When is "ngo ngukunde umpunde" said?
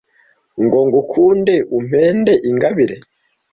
0.63-2.33